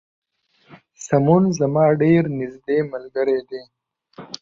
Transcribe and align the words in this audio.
سمون 1.05 1.43
زما 1.59 1.85
ډیر 2.01 2.23
نږدې 2.39 2.77
ملګری 2.91 3.39
دی 3.49 3.61